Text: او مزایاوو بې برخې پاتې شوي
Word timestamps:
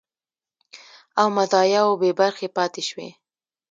او 1.19 1.27
مزایاوو 1.37 1.99
بې 2.01 2.11
برخې 2.19 2.47
پاتې 2.57 2.81
شوي 2.89 3.09